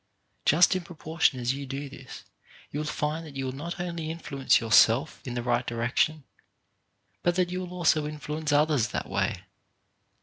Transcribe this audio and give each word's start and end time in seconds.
Just 0.47 0.75
in 0.75 0.81
proportion 0.81 1.39
as 1.39 1.53
you 1.53 1.67
do 1.67 1.87
this, 1.87 2.23
you 2.71 2.79
will 2.79 2.87
find 2.87 3.23
that 3.23 3.35
you 3.35 3.45
will 3.45 3.51
not 3.51 3.79
only 3.79 4.09
influence 4.09 4.59
yourself 4.59 5.21
in 5.25 5.35
the 5.35 5.43
right 5.43 5.63
direction, 5.67 6.23
but 7.21 7.35
that 7.35 7.51
you 7.51 7.59
will 7.59 7.71
also 7.71 8.07
influence 8.07 8.51
others 8.51 8.87
that 8.87 9.07
Way. 9.07 9.41